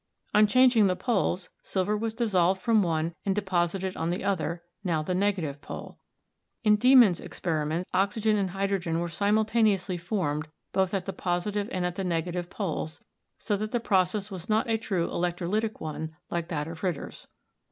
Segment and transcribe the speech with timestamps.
[0.33, 5.03] On changing the poles, silver was dissolved from one and deposited on the other (now
[5.03, 5.99] the negative pole).
[6.63, 11.85] In Deimann's experiment, oxy gen and hydrogen were simultaneously formed both at the positive and
[11.85, 12.99] at the negative poles,
[13.37, 17.27] so that the process was not a true electrolytic one like that of Ritter's.